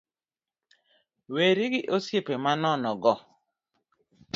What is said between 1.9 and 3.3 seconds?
osiepe manono go